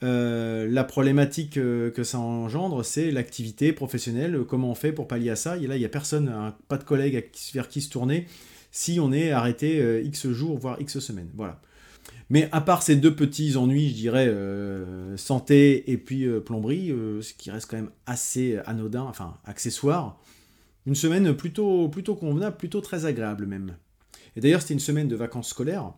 la 0.00 0.84
problématique 0.84 1.54
que 1.54 2.02
ça 2.04 2.20
engendre, 2.20 2.84
c'est 2.84 3.10
l'activité 3.10 3.72
professionnelle, 3.72 4.44
comment 4.48 4.70
on 4.70 4.76
fait 4.76 4.92
pour 4.92 5.08
pallier 5.08 5.30
à 5.30 5.36
ça. 5.36 5.56
Et 5.56 5.66
là, 5.66 5.74
il 5.74 5.80
n'y 5.80 5.84
a 5.84 5.88
personne, 5.88 6.32
pas 6.68 6.76
de 6.78 6.84
collègue 6.84 7.28
vers 7.52 7.68
qui 7.68 7.80
se 7.80 7.90
tourner 7.90 8.28
si 8.70 9.00
on 9.00 9.12
est 9.12 9.32
arrêté 9.32 10.00
X 10.04 10.28
jours, 10.28 10.56
voire 10.56 10.80
X 10.80 11.00
semaines. 11.00 11.30
Voilà. 11.34 11.60
Mais 12.30 12.48
à 12.52 12.60
part 12.60 12.82
ces 12.82 12.96
deux 12.96 13.14
petits 13.14 13.56
ennuis, 13.56 13.88
je 13.90 13.94
dirais, 13.94 14.26
euh, 14.28 15.16
santé 15.16 15.90
et 15.90 15.96
puis 15.96 16.24
euh, 16.24 16.40
plomberie, 16.40 16.90
euh, 16.90 17.22
ce 17.22 17.32
qui 17.32 17.50
reste 17.50 17.70
quand 17.70 17.76
même 17.76 17.90
assez 18.06 18.58
anodin, 18.66 19.02
enfin 19.02 19.38
accessoire, 19.44 20.20
une 20.86 20.94
semaine 20.94 21.34
plutôt, 21.34 21.88
plutôt 21.88 22.14
convenable, 22.14 22.56
plutôt 22.56 22.80
très 22.80 23.06
agréable 23.06 23.46
même. 23.46 23.76
Et 24.36 24.40
d'ailleurs, 24.40 24.60
c'était 24.60 24.74
une 24.74 24.80
semaine 24.80 25.08
de 25.08 25.16
vacances 25.16 25.48
scolaires. 25.48 25.92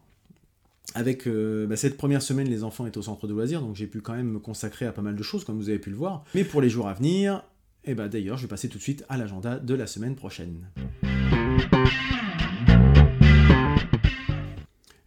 Avec 0.95 1.29
bah, 1.29 1.77
cette 1.77 1.97
première 1.97 2.21
semaine, 2.21 2.49
les 2.49 2.65
enfants 2.65 2.85
étaient 2.85 2.99
au 2.99 3.03
centre 3.03 3.29
de 3.29 3.33
loisirs, 3.33 3.61
donc 3.61 3.77
j'ai 3.77 3.87
pu 3.87 4.01
quand 4.01 4.15
même 4.15 4.33
me 4.33 4.39
consacrer 4.41 4.87
à 4.87 4.93
pas 4.93 5.03
mal 5.03 5.15
de 5.15 5.23
choses, 5.23 5.45
comme 5.45 5.57
vous 5.57 5.69
avez 5.69 5.79
pu 5.79 5.91
le 5.91 5.97
voir. 5.97 6.25
Mais 6.35 6.43
pour 6.43 6.61
les 6.61 6.69
jours 6.69 6.89
à 6.89 6.95
venir, 6.95 7.45
et 7.85 7.93
eh 7.93 7.95
bah 7.95 8.09
d'ailleurs, 8.09 8.37
je 8.37 8.43
vais 8.43 8.49
passer 8.49 8.69
tout 8.69 8.79
de 8.79 8.83
suite 8.83 9.05
à 9.09 9.17
l'agenda 9.17 9.59
de 9.59 9.75
la 9.75 9.87
semaine 9.87 10.17
prochaine. 10.17 10.67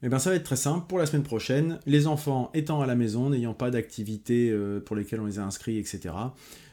Eh 0.05 0.09
bien, 0.09 0.19
ça 0.19 0.29
va 0.29 0.35
être 0.35 0.43
très 0.43 0.57
simple. 0.57 0.85
Pour 0.89 0.99
la 0.99 1.05
semaine 1.05 1.23
prochaine, 1.23 1.79
les 1.85 2.07
enfants 2.07 2.51
étant 2.53 2.81
à 2.81 2.85
la 2.85 2.93
maison, 2.93 3.29
n'ayant 3.29 3.53
pas 3.53 3.71
d'activités 3.71 4.51
euh, 4.51 4.81
pour 4.81 4.97
lesquelles 4.97 5.21
on 5.21 5.25
les 5.25 5.39
a 5.39 5.45
inscrits, 5.45 5.77
etc., 5.77 6.13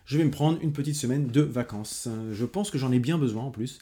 je 0.04 0.18
vais 0.18 0.24
me 0.24 0.32
prendre 0.32 0.58
une 0.62 0.72
petite 0.72 0.96
semaine 0.96 1.28
de 1.28 1.40
vacances. 1.40 2.08
Je 2.32 2.44
pense 2.44 2.72
que 2.72 2.78
j'en 2.78 2.90
ai 2.90 2.98
bien 2.98 3.16
besoin 3.16 3.44
en 3.44 3.52
plus. 3.52 3.78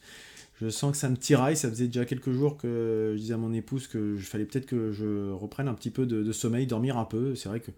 Je 0.60 0.68
sens 0.68 0.92
que 0.92 0.98
ça 0.98 1.08
me 1.08 1.16
tiraille. 1.16 1.56
Ça 1.56 1.70
faisait 1.70 1.86
déjà 1.86 2.04
quelques 2.04 2.32
jours 2.32 2.58
que 2.58 3.12
je 3.14 3.18
disais 3.18 3.32
à 3.32 3.38
mon 3.38 3.54
épouse 3.54 3.86
que 3.86 4.18
je 4.18 4.26
fallait 4.26 4.44
peut-être 4.44 4.66
que 4.66 4.92
je 4.92 5.30
reprenne 5.30 5.68
un 5.68 5.72
petit 5.72 5.88
peu 5.88 6.04
de, 6.04 6.30
sommeil, 6.32 6.66
dormir 6.66 6.98
un 6.98 7.06
peu. 7.06 7.34
C'est 7.34 7.48
vrai 7.48 7.60
que 7.60 7.70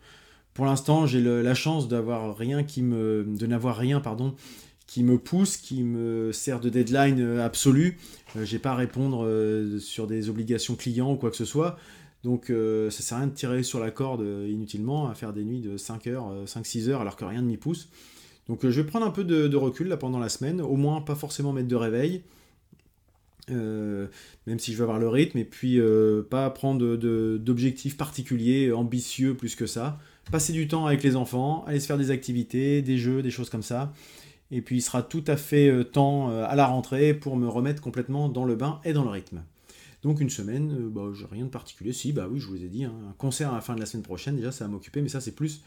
pour 0.54 0.64
l'instant, 0.64 1.06
j'ai 1.06 1.20
la 1.20 1.54
chance 1.54 1.86
d'avoir 1.86 2.36
rien 2.36 2.64
qui 2.64 2.82
me, 2.82 3.24
de 3.24 3.46
n'avoir 3.46 3.76
rien, 3.76 4.00
pardon, 4.00 4.34
qui 4.90 5.04
me 5.04 5.18
pousse, 5.18 5.56
qui 5.56 5.84
me 5.84 6.32
sert 6.32 6.58
de 6.58 6.68
deadline 6.68 7.20
euh, 7.20 7.46
absolu. 7.46 7.96
Euh, 8.36 8.44
j'ai 8.44 8.58
pas 8.58 8.72
à 8.72 8.74
répondre 8.74 9.24
euh, 9.24 9.78
sur 9.78 10.08
des 10.08 10.28
obligations 10.28 10.74
clients 10.74 11.12
ou 11.12 11.14
quoi 11.14 11.30
que 11.30 11.36
ce 11.36 11.44
soit. 11.44 11.78
Donc 12.24 12.48
ça 12.48 12.90
sert 12.90 13.16
à 13.16 13.20
rien 13.20 13.28
de 13.28 13.34
tirer 13.34 13.62
sur 13.62 13.80
la 13.80 13.90
corde 13.90 14.20
inutilement, 14.46 15.08
à 15.08 15.14
faire 15.14 15.32
des 15.32 15.42
nuits 15.42 15.60
de 15.60 15.78
5 15.78 16.06
heures, 16.08 16.44
5-6 16.44 16.90
heures 16.90 17.00
alors 17.00 17.16
que 17.16 17.24
rien 17.24 17.40
ne 17.40 17.46
m'y 17.46 17.56
pousse. 17.56 17.88
Donc 18.46 18.68
je 18.68 18.78
vais 18.78 18.86
prendre 18.86 19.06
un 19.06 19.10
peu 19.10 19.24
de, 19.24 19.56
recul 19.56 19.88
là 19.88 19.96
pendant 19.96 20.18
la 20.18 20.28
semaine, 20.28 20.60
au 20.60 20.76
moins 20.76 21.00
pas 21.00 21.14
forcément 21.14 21.54
mettre 21.54 21.68
de 21.68 21.76
réveil, 21.76 22.22
même 23.48 24.58
si 24.58 24.72
je 24.72 24.76
vais 24.76 24.82
avoir 24.82 24.98
le 24.98 25.08
rythme, 25.08 25.38
et 25.38 25.46
puis 25.46 25.80
pas 26.28 26.50
prendre 26.50 26.96
d'objectifs 27.38 27.96
particuliers, 27.96 28.70
ambitieux 28.70 29.34
plus 29.34 29.56
que 29.56 29.64
ça. 29.64 29.98
Passer 30.30 30.52
du 30.52 30.68
temps 30.68 30.84
avec 30.84 31.02
les 31.02 31.16
enfants, 31.16 31.64
aller 31.66 31.80
se 31.80 31.86
faire 31.86 31.96
des 31.96 32.10
activités, 32.10 32.82
des 32.82 32.98
jeux, 32.98 33.22
des 33.22 33.30
choses 33.30 33.48
comme 33.48 33.62
ça. 33.62 33.94
Et 34.50 34.62
puis 34.62 34.78
il 34.78 34.82
sera 34.82 35.02
tout 35.02 35.24
à 35.26 35.36
fait 35.36 35.68
euh, 35.68 35.84
temps 35.84 36.30
euh, 36.30 36.44
à 36.46 36.56
la 36.56 36.66
rentrée 36.66 37.14
pour 37.14 37.36
me 37.36 37.48
remettre 37.48 37.80
complètement 37.80 38.28
dans 38.28 38.44
le 38.44 38.56
bain 38.56 38.80
et 38.84 38.92
dans 38.92 39.04
le 39.04 39.10
rythme. 39.10 39.42
Donc 40.02 40.20
une 40.20 40.30
semaine, 40.30 40.72
euh, 40.72 40.88
bah, 40.88 41.02
rien 41.30 41.44
de 41.44 41.50
particulier. 41.50 41.92
Si, 41.92 42.12
bah 42.12 42.28
oui, 42.30 42.40
je 42.40 42.46
vous 42.46 42.62
ai 42.62 42.68
dit, 42.68 42.84
hein, 42.84 42.94
un 43.08 43.12
concert 43.12 43.52
à 43.52 43.54
la 43.54 43.60
fin 43.60 43.74
de 43.74 43.80
la 43.80 43.86
semaine 43.86 44.02
prochaine, 44.02 44.36
déjà 44.36 44.50
ça 44.50 44.64
va 44.64 44.70
m'occuper, 44.70 45.02
mais 45.02 45.08
ça 45.08 45.20
c'est 45.20 45.34
plus 45.34 45.62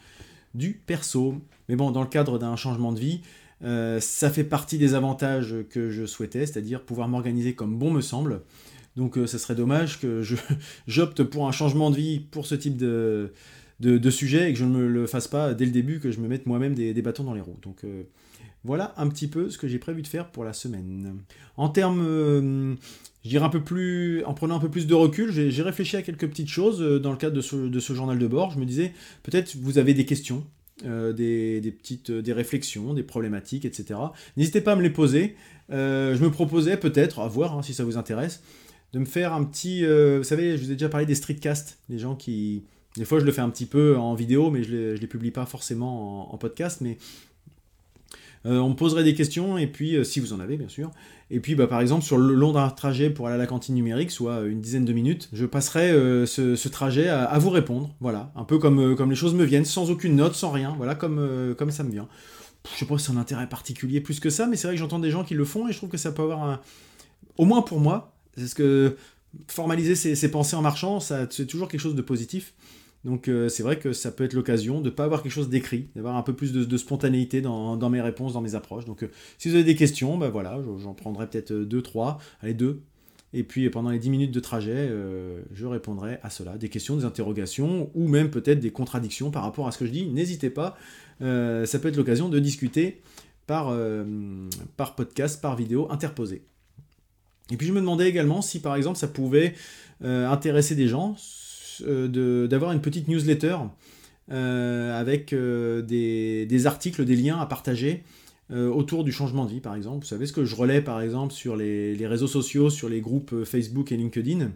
du 0.54 0.72
perso. 0.74 1.36
Mais 1.68 1.76
bon, 1.76 1.90
dans 1.90 2.02
le 2.02 2.08
cadre 2.08 2.38
d'un 2.38 2.56
changement 2.56 2.92
de 2.92 3.00
vie, 3.00 3.20
ça 3.60 4.28
fait 4.28 4.44
partie 4.44 4.76
des 4.76 4.92
avantages 4.94 5.54
que 5.70 5.90
je 5.90 6.04
souhaitais, 6.04 6.44
c'est-à-dire 6.44 6.82
pouvoir 6.82 7.08
m'organiser 7.08 7.54
comme 7.54 7.78
bon 7.78 7.90
me 7.90 8.02
semble. 8.02 8.42
Donc 8.94 9.14
ce 9.16 9.38
serait 9.38 9.54
dommage 9.54 10.00
que 10.00 10.22
j'opte 10.86 11.22
pour 11.24 11.48
un 11.48 11.52
changement 11.52 11.90
de 11.90 11.96
vie 11.96 12.20
pour 12.20 12.46
ce 12.46 12.54
type 12.54 12.76
de, 12.76 13.32
de, 13.80 14.10
sujet 14.10 14.50
et 14.50 14.52
que 14.52 14.58
je 14.58 14.66
ne 14.66 14.76
me 14.76 14.86
le 14.86 15.06
fasse 15.06 15.28
pas 15.28 15.54
dès 15.54 15.64
le 15.64 15.70
début, 15.70 15.98
que 15.98 16.10
je 16.10 16.20
me 16.20 16.28
mette 16.28 16.44
moi-même 16.44 16.74
des, 16.74 16.92
bâtons 17.00 17.24
dans 17.24 17.32
les 17.32 17.40
roues. 17.40 17.58
Donc 17.62 17.84
voilà 18.64 18.94
un 18.96 19.08
petit 19.08 19.28
peu 19.28 19.50
ce 19.50 19.58
que 19.58 19.68
j'ai 19.68 19.78
prévu 19.78 20.02
de 20.02 20.06
faire 20.06 20.30
pour 20.30 20.42
la 20.42 20.54
semaine. 20.54 21.18
En 21.56 21.68
termes, 21.68 22.02
euh, 22.04 22.74
je 23.22 23.28
dirais 23.28 23.44
un 23.44 23.50
peu 23.50 23.62
plus, 23.62 24.24
en 24.24 24.32
prenant 24.32 24.56
un 24.56 24.60
peu 24.60 24.70
plus 24.70 24.86
de 24.86 24.94
recul, 24.94 25.30
j'ai 25.32 25.62
réfléchi 25.62 25.96
à 25.96 26.02
quelques 26.02 26.26
petites 26.26 26.48
choses 26.48 26.80
euh, 26.82 26.98
dans 26.98 27.10
le 27.10 27.18
cadre 27.18 27.36
de 27.36 27.80
ce, 27.80 27.92
journal 27.92 28.18
de 28.18 28.26
bord. 28.26 28.50
Je 28.50 28.58
me 28.58 28.64
disais, 28.64 28.94
peut-être 29.22 29.54
vous 29.56 29.76
avez 29.76 29.92
des 29.92 30.06
questions, 30.06 30.44
euh, 30.86 31.12
des, 31.12 31.60
petites, 31.78 32.10
des 32.10 32.32
réflexions, 32.32 32.94
des 32.94 33.02
problématiques, 33.02 33.66
etc. 33.66 34.00
N'hésitez 34.38 34.62
pas 34.62 34.72
à 34.72 34.76
me 34.76 34.82
les 34.82 34.90
poser. 34.90 35.36
je 35.68 36.22
me 36.22 36.30
proposais 36.30 36.78
peut-être, 36.78 37.20
à 37.20 37.28
voir 37.28 37.58
hein, 37.58 37.62
si 37.62 37.74
ça 37.74 37.84
vous 37.84 37.98
intéresse, 37.98 38.42
de 38.94 38.98
me 38.98 39.04
faire 39.04 39.34
un 39.34 39.44
petit, 39.44 39.84
vous 39.84 40.24
savez, 40.24 40.56
je 40.56 40.64
vous 40.64 40.70
ai 40.70 40.74
déjà 40.74 40.88
parlé 40.88 41.04
des 41.04 41.16
streetcasts, 41.16 41.80
des 41.90 41.98
gens 41.98 42.14
qui, 42.14 42.64
des 42.96 43.04
fois 43.04 43.18
je 43.18 43.24
le 43.24 43.32
fais 43.32 43.40
un 43.40 43.50
petit 43.50 43.66
peu 43.66 43.98
en 43.98 44.14
vidéo, 44.14 44.50
mais 44.50 44.62
je 44.62 44.74
ne 44.74 44.92
les, 44.94 45.06
publie 45.06 45.32
pas 45.32 45.46
forcément 45.46 46.32
en, 46.32 46.38
podcast, 46.38 46.80
euh, 48.46 48.58
on 48.58 48.70
me 48.70 48.74
poserait 48.74 49.04
des 49.04 49.14
questions, 49.14 49.56
et 49.56 49.66
puis, 49.66 49.96
euh, 49.96 50.04
si 50.04 50.20
vous 50.20 50.32
en 50.32 50.40
avez, 50.40 50.56
bien 50.56 50.68
sûr. 50.68 50.90
Et 51.30 51.40
puis, 51.40 51.54
bah, 51.54 51.66
par 51.66 51.80
exemple, 51.80 52.04
sur 52.04 52.18
le 52.18 52.34
long 52.34 52.52
d'un 52.52 52.68
trajet 52.68 53.08
pour 53.08 53.26
aller 53.26 53.36
à 53.36 53.38
la 53.38 53.46
cantine 53.46 53.74
numérique, 53.74 54.10
soit 54.10 54.42
une 54.42 54.60
dizaine 54.60 54.84
de 54.84 54.92
minutes, 54.92 55.28
je 55.32 55.46
passerai 55.46 55.90
euh, 55.90 56.26
ce, 56.26 56.68
trajet 56.68 57.08
à, 57.08 57.38
vous 57.38 57.50
répondre. 57.50 57.94
Voilà, 58.00 58.32
un 58.36 58.44
peu 58.44 58.58
comme, 58.58 59.10
les 59.10 59.16
choses 59.16 59.34
me 59.34 59.44
viennent, 59.44 59.64
sans 59.64 59.90
aucune 59.90 60.16
note, 60.16 60.34
sans 60.34 60.50
rien. 60.50 60.74
Voilà, 60.76 60.94
comme, 60.94 61.54
comme 61.56 61.70
ça 61.70 61.84
me 61.84 61.90
vient. 61.90 62.08
Je 62.72 62.78
sais 62.78 62.86
pas 62.86 62.98
si 62.98 63.06
c'est 63.06 63.12
un 63.12 63.16
intérêt 63.16 63.48
particulier 63.48 64.00
plus 64.00 64.20
que 64.20 64.30
ça, 64.30 64.46
mais 64.46 64.56
c'est 64.56 64.66
vrai 64.66 64.76
que 64.76 64.80
j'entends 64.80 64.98
des 64.98 65.10
gens 65.10 65.24
qui 65.24 65.34
le 65.34 65.44
font, 65.44 65.68
et 65.68 65.72
je 65.72 65.78
trouve 65.78 65.90
que 65.90 65.98
ça 65.98 66.12
peut 66.12 66.22
avoir 66.22 66.44
un... 66.44 66.60
Au 67.36 67.46
moins 67.46 67.62
pour 67.62 67.80
moi, 67.80 68.14
c'est 68.36 68.46
ce 68.46 68.54
que 68.54 68.96
formaliser 69.48 69.94
ses, 69.96 70.30
pensées 70.30 70.56
en 70.56 70.62
marchant, 70.62 71.00
c'est 71.00 71.46
toujours 71.46 71.68
quelque 71.68 71.80
chose 71.80 71.94
de 71.94 72.02
positif. 72.02 72.54
Donc 73.04 73.28
euh, 73.28 73.48
c'est 73.48 73.62
vrai 73.62 73.78
que 73.78 73.92
ça 73.92 74.10
peut 74.10 74.24
être 74.24 74.32
l'occasion 74.32 74.80
de 74.80 74.86
ne 74.86 74.90
pas 74.90 75.04
avoir 75.04 75.22
quelque 75.22 75.32
chose 75.32 75.48
d'écrit, 75.48 75.88
d'avoir 75.94 76.16
un 76.16 76.22
peu 76.22 76.32
plus 76.32 76.52
de, 76.52 76.76
spontanéité 76.76 77.40
dans, 77.40 77.90
mes 77.90 78.00
réponses, 78.00 78.32
dans 78.32 78.40
mes 78.40 78.54
approches. 78.54 78.84
Donc 78.84 79.02
euh, 79.02 79.10
si 79.38 79.48
vous 79.48 79.54
avez 79.54 79.64
des 79.64 79.76
questions, 79.76 80.16
ben 80.16 80.30
voilà, 80.30 80.58
j'en 80.82 80.94
prendrai 80.94 81.28
peut-être 81.28 81.52
deux, 81.52 81.82
trois, 81.82 82.18
allez 82.40 82.54
deux. 82.54 82.80
Et 83.34 83.42
puis 83.42 83.68
pendant 83.68 83.90
les 83.90 83.98
10 83.98 84.10
minutes 84.10 84.30
de 84.30 84.38
trajet, 84.38 84.88
je 85.52 85.66
répondrai 85.66 86.18
à 86.22 86.30
cela, 86.30 86.56
des 86.56 86.68
questions, 86.68 86.96
des 86.96 87.04
interrogations, 87.04 87.90
ou 87.92 88.06
même 88.06 88.30
peut-être 88.30 88.60
des 88.60 88.70
contradictions 88.70 89.32
par 89.32 89.42
rapport 89.42 89.66
à 89.66 89.72
ce 89.72 89.78
que 89.78 89.86
je 89.86 89.90
dis. 89.90 90.06
N'hésitez 90.06 90.50
pas, 90.50 90.76
ça 91.18 91.78
peut 91.80 91.88
être 91.88 91.96
l'occasion 91.96 92.28
de 92.28 92.38
discuter 92.38 93.02
par, 93.48 93.76
par 94.76 94.94
podcast, 94.94 95.42
par 95.42 95.56
vidéo 95.56 95.88
interposée. 95.90 96.44
Et 97.50 97.56
puis 97.56 97.66
je 97.66 97.72
me 97.72 97.80
demandais 97.80 98.08
également 98.08 98.40
si 98.40 98.60
par 98.60 98.74
exemple 98.76 98.98
ça 98.98 99.08
pouvait 99.08 99.54
euh, 100.02 100.28
intéresser 100.28 100.74
des 100.74 100.88
gens 100.88 101.12
euh, 101.12 101.16
d'avoir 101.82 102.72
une 102.72 102.80
petite 102.80 103.08
newsletter 103.08 103.56
euh, 104.30 104.98
avec 104.98 105.34
des, 105.34 106.66
articles, 106.66 107.04
des 107.04 107.16
liens 107.16 107.38
à 107.38 107.46
partager 107.46 108.02
autour 108.50 109.04
du 109.04 109.12
changement 109.12 109.46
de 109.46 109.50
vie 109.50 109.60
par 109.60 109.74
exemple. 109.74 110.00
Vous 110.00 110.08
savez 110.08 110.26
ce 110.26 110.32
que 110.32 110.44
je 110.44 110.54
relais 110.54 110.80
par 110.80 111.00
exemple 111.00 111.32
sur 111.32 111.56
les, 111.56 112.06
réseaux 112.06 112.26
sociaux, 112.26 112.70
sur 112.70 112.88
les 112.88 113.00
groupes 113.00 113.44
Facebook 113.44 113.92
et 113.92 113.96
LinkedIn? 113.96 114.50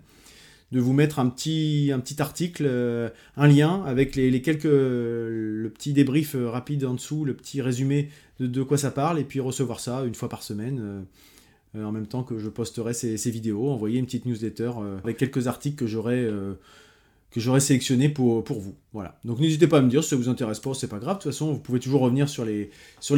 De 0.71 0.81
vous 0.81 0.93
mettre 0.93 1.19
un 1.19 1.31
petit, 1.31 1.91
un 1.95 1.99
petit 1.99 2.21
article, 2.21 2.71
un 3.39 3.47
lien 3.49 3.83
avec 3.87 4.15
les, 4.17 4.43
quelques, 4.43 4.65
le 4.65 5.73
petit 5.75 5.95
débrief 5.95 6.37
rapide 6.39 6.85
en 6.85 6.93
dessous, 6.93 7.25
le 7.25 7.35
petit 7.35 7.63
résumé 7.63 8.11
de, 8.39 8.63
quoi 8.63 8.77
ça 8.77 8.91
parle, 8.91 9.19
et 9.19 9.25
puis 9.25 9.41
recevoir 9.41 9.81
ça 9.81 10.05
une 10.05 10.15
fois 10.15 10.29
par 10.29 10.43
semaine. 10.43 11.07
Euh, 11.77 11.85
en 11.85 11.93
même 11.93 12.07
temps 12.07 12.23
que 12.23 12.39
je 12.39 12.49
posterai 12.49 12.95
ces, 12.95 13.31
vidéos, 13.31 13.69
envoyer 13.69 13.99
une 13.99 14.07
petite 14.07 14.25
newsletter 14.25 14.73
euh, 14.79 14.99
avec 14.99 15.19
quelques 15.19 15.49
articles 15.49 15.77
que 15.77 15.87
j'aurai 15.87 16.25
euh, 16.25 16.55
que 17.31 17.41
j'aurais 17.41 17.61
sélectionné 17.61 18.09
pour, 18.09 18.43
vous. 18.43 18.75
Voilà. 18.93 19.19
Donc 19.25 19.39
n'hésitez 19.41 19.67
pas 19.67 19.79
à 19.79 19.83
me 19.83 19.89
dire 19.89 20.03
si 20.03 20.11
ça 20.11 20.17
vous 20.17 20.29
intéresse 20.29 20.61
pas, 20.61 20.75
c'est 20.75 20.89
pas 20.89 20.99
grave. 20.99 21.19
De 21.19 21.23
toute 21.23 21.33
façon, 21.33 21.53
vous 21.53 21.59
pouvez 21.59 21.79
toujours 21.79 22.01
revenir 22.01 22.29
sur 22.29 22.45
les, 22.45 22.71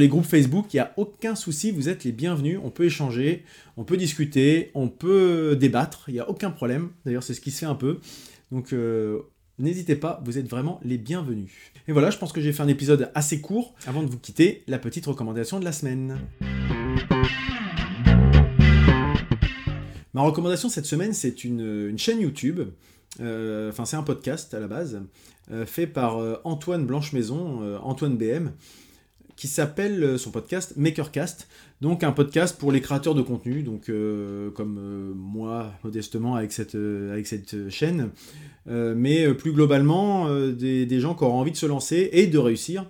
groupes 0.08 0.24
Facebook. 0.24 0.66
Il 0.72 0.76
n'y 0.76 0.80
a 0.80 0.92
aucun 0.96 1.34
souci, 1.34 1.70
vous 1.70 1.88
êtes 1.88 2.04
les 2.04 2.12
bienvenus. 2.12 2.58
On 2.62 2.70
peut 2.70 2.84
échanger, 2.84 3.44
on 3.76 3.84
peut 3.84 3.96
discuter, 3.96 4.70
on 4.74 4.88
peut 4.88 5.56
débattre. 5.58 6.04
Il 6.08 6.14
n'y 6.14 6.20
a 6.20 6.28
aucun 6.28 6.50
problème. 6.50 6.90
D'ailleurs, 7.04 7.22
c'est 7.22 7.34
ce 7.34 7.40
qui 7.40 7.50
se 7.50 7.60
fait 7.60 7.66
un 7.66 7.74
peu. 7.74 8.00
Donc 8.50 8.74
n'hésitez 9.60 9.94
pas, 9.94 10.20
vous 10.24 10.38
êtes 10.38 10.48
vraiment 10.48 10.80
les 10.82 10.98
bienvenus. 10.98 11.50
Et 11.86 11.92
voilà, 11.92 12.10
je 12.10 12.18
pense 12.18 12.32
que 12.32 12.40
j'ai 12.40 12.52
fait 12.52 12.62
un 12.62 12.68
épisode 12.68 13.10
assez 13.14 13.40
court. 13.40 13.74
Avant 13.86 14.02
de 14.02 14.08
vous 14.08 14.18
quitter, 14.18 14.62
la 14.66 14.78
petite 14.78 15.06
recommandation 15.06 15.60
de 15.60 15.64
la 15.64 15.72
semaine. 15.72 16.18
Ma 20.12 20.22
recommandation 20.22 20.68
cette 20.68 20.86
semaine, 20.86 21.12
c'est 21.12 21.44
une, 21.44 21.96
chaîne 21.96 22.20
YouTube, 22.20 22.60
euh, 22.60 22.72
enfin 23.18 23.84
c'est 23.84 23.96
un 23.96 24.02
podcast 24.02 24.54
à 24.54 24.60
la 24.60 24.68
base, 24.68 25.02
euh, 25.50 25.66
fait 25.66 25.86
par 25.86 26.18
euh, 26.18 26.36
Antoine 26.44 26.86
Blanche-Maison, 26.86 27.78
Antoine 27.82 28.16
BM, 28.16 28.52
qui 29.36 29.48
s'appelle 29.48 30.18
son 30.18 30.30
podcast 30.30 30.74
Makercast, 30.76 31.48
donc 31.80 32.04
un 32.04 32.12
podcast 32.12 32.58
pour 32.58 32.72
les 32.72 32.80
créateurs 32.80 33.14
de 33.14 33.22
contenu, 33.22 33.62
donc 33.62 33.90
comme 34.54 35.14
moi 35.16 35.72
modestement 35.82 36.36
avec 36.36 36.52
cette, 36.52 36.74
avec 36.74 37.26
cette 37.26 37.70
chaîne, 37.70 38.10
mais 38.66 39.32
plus 39.32 39.52
globalement 39.52 40.28
des, 40.50 41.00
gens 41.00 41.14
qui 41.14 41.24
auront 41.24 41.40
envie 41.40 41.52
de 41.52 41.56
se 41.56 41.64
lancer 41.64 42.10
et 42.12 42.26
de 42.26 42.36
réussir. 42.36 42.84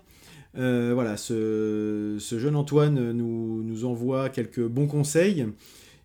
voilà, 0.54 1.16
ce, 1.16 2.16
jeune 2.18 2.56
Antoine 2.56 3.12
nous, 3.12 3.62
nous 3.62 3.84
envoie 3.84 4.28
quelques 4.28 4.66
bons 4.66 4.88
conseils 4.88 5.46